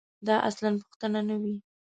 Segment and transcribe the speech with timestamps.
[0.27, 1.55] دا اصلاً پوښتنه نه وي.